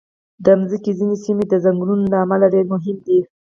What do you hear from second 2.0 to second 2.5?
له امله